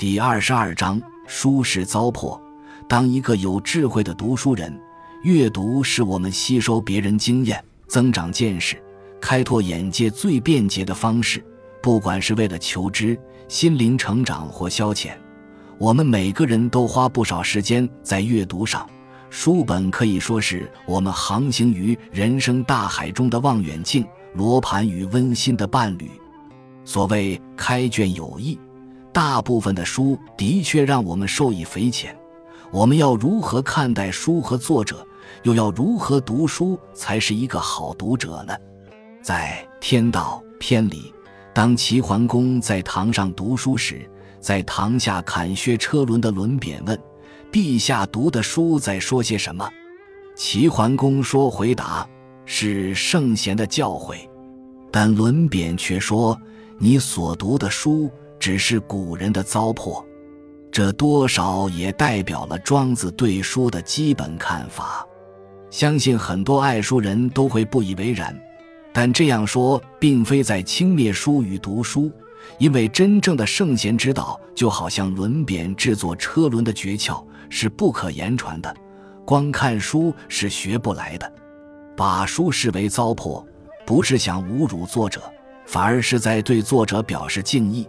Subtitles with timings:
[0.00, 2.40] 第二十二章：书是糟粕。
[2.88, 4.74] 当一个有智慧的读书人，
[5.24, 8.82] 阅读是我们吸收别人经验、增长见识、
[9.20, 11.44] 开拓眼界最便捷的方式。
[11.82, 13.14] 不管是为了求知、
[13.46, 15.10] 心灵成长或消遣，
[15.76, 18.88] 我们每个人都花不少时间在阅读上。
[19.28, 26.10] 书本可以说是我们航行于人生大海中的望远镜、罗盘与温馨的伴侣。
[26.86, 28.58] 所谓开卷有益，
[29.20, 32.18] 大部分的书的确让我们受益匪浅。
[32.70, 35.06] 我们要如何看待书和作者，
[35.42, 38.56] 又要如何读书才是一个好读者呢？
[39.20, 41.12] 在《天道》篇里，
[41.52, 46.98] 当齐桓公在堂上读书时，在堂下砍削车轮的轮扁问
[47.52, 49.68] ：“陛下读的书在说些什么？”
[50.34, 52.08] 齐桓公说：“回答
[52.46, 54.16] 是圣贤的教诲。”
[54.90, 56.34] 但轮扁却说
[56.80, 60.04] ：“你所读的书只是古人的糟粕。”
[60.72, 65.04] 这多少也代表了庄子对书的基本看法，
[65.68, 68.40] 相信很多爱书人都会不以为然，
[68.92, 72.10] 但这样说并非在轻蔑书与读书，
[72.58, 78.72] 因为真正的圣贤之道就好像轮扁制作车轮的诀窍，是不可言传的，
[79.26, 81.32] 光看书是学不来的。
[81.96, 83.44] 把书视为糟粕，
[83.84, 85.20] 不是想侮辱作者，
[85.66, 87.88] 反而是在对作者表示敬意。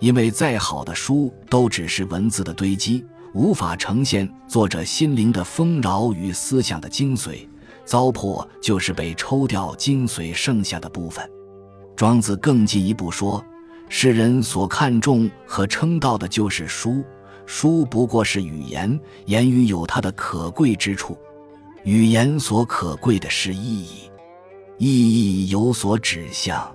[0.00, 7.46] 因为再好的书都只是文字的堆积，无法呈现作者心灵的丰饶与思想的精髓。
[7.84, 11.28] 糟粕就是被抽掉精髓剩下的部分。
[11.96, 13.44] 庄子更进一步说，
[13.88, 17.04] 世人所看重和称道的就是书，
[17.46, 21.18] 书不过是语言，言语有它的可贵之处。
[21.84, 24.10] 语言所可贵的是意义，
[24.78, 26.74] 意义有所指向，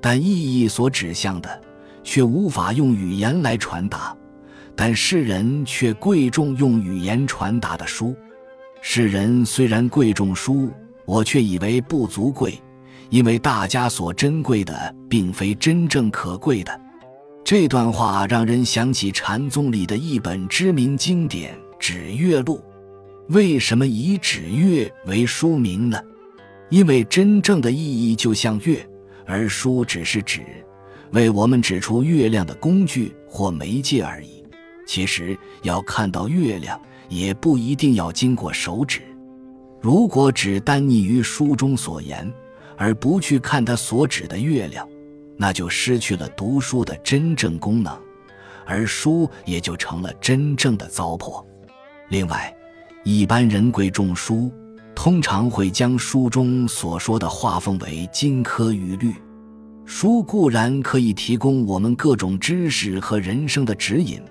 [0.00, 1.62] 但意义所指向的。
[2.02, 4.16] 却无法用语言来传达，
[4.74, 8.16] 但世人却贵重用语言传达的书。
[8.80, 10.70] 世人虽然贵重书，
[11.04, 12.58] 我却以为不足贵，
[13.10, 16.80] 因为大家所珍贵的并非真正可贵的。
[17.44, 22.62] 这段话让人想起禅宗里的一本知名经典《指月录》。
[23.34, 26.00] 为什么以指月为书名呢？
[26.68, 28.88] 因为真正的意义就像月，
[29.26, 30.40] 而书只是指。
[31.12, 34.44] 为我们指出月亮的工具或媒介而已。
[34.86, 39.00] 其实要看到月亮，也不一定要经过手指。
[39.80, 42.32] 如果只单溺于书中所言，
[42.76, 44.88] 而不去看他所指的月亮，
[45.36, 47.96] 那就失去了读书的真正功能，
[48.66, 51.44] 而书也就成了真正的糟粕。
[52.08, 52.54] 另外，
[53.04, 54.52] 一般人贵重书，
[54.94, 59.14] 通常会将书中所说的画风为金科玉律。
[59.92, 64.22] 书固然可以提供我们各种知识和人生的指引，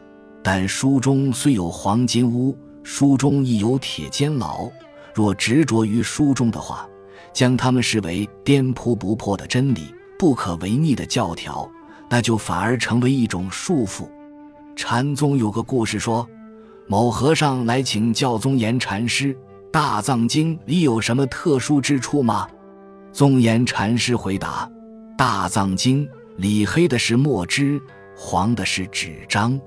[0.41, 4.69] 但书中虽有黄金屋，书中亦有铁监牢。
[5.13, 6.87] 若执着于书中的话，
[7.33, 11.69] 将它们视为颠扑不破的真理、不可违逆的教条，
[12.09, 14.07] 那就反而成为一种束缚。
[14.77, 16.25] 禅宗有个故事说，
[16.87, 19.33] 某和尚来请教宗严禅师，
[19.73, 22.47] 《大藏经》里有什么特殊之处吗？
[23.11, 24.71] 宗严禅师回答。
[25.19, 26.07] 大藏经
[26.37, 27.77] 里黑的是墨汁，
[28.15, 29.59] 黄的是纸张。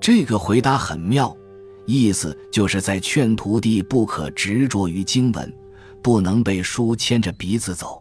[0.00, 1.36] 这个回答很妙，
[1.84, 5.52] 意思就是在劝徒弟不可执着于经文，
[6.00, 8.00] 不能被书牵着鼻子走。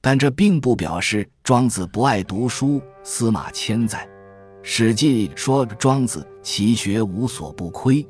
[0.00, 2.80] 但这并不表示庄子不爱读书。
[3.02, 3.98] 司马迁在
[4.62, 8.06] 《史记》说：“庄子其学无所不窥，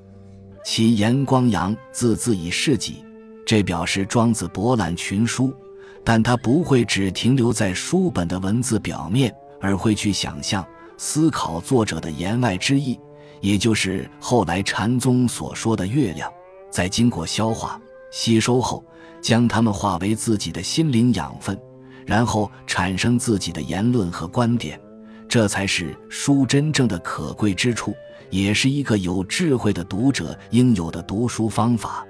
[0.62, 3.02] 其言光阳，字字以事己。”
[3.46, 5.54] 这表示庄子博览群书。
[6.02, 10.66] 但他不会只停留在书本的文字表面，而会去想象、
[10.96, 12.98] 思考作者的言外之意，
[13.40, 16.30] 也就是后来禅宗所说的月亮。
[16.70, 18.82] 在经过消化、吸收后，
[19.20, 21.58] 将它们化为自己的心灵养分，
[22.06, 24.80] 然后产生自己的言论和观点。
[25.28, 27.94] 这才是书真正的可贵之处，
[28.30, 32.04] 也是一个有智慧的读者应有的读书方法。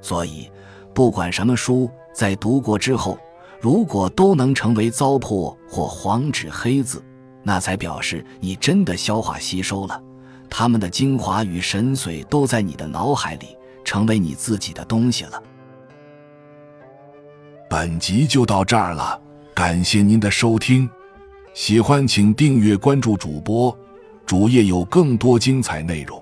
[0.00, 0.50] 所以，
[0.94, 1.90] 不管什么书。
[2.12, 3.18] 在读过之后，
[3.60, 7.02] 如果都能成为糟粕或黄纸黑字，
[7.42, 10.00] 那才表示你真的消化吸收了，
[10.50, 15.42] 他们的精华与神髓都在你的脑海里，成为你自己的东西了。
[17.68, 19.18] 本集就到这儿了，
[19.54, 20.88] 感谢您的收听，
[21.54, 23.76] 喜欢请订阅关注主播，
[24.26, 26.21] 主页有更多精彩内容。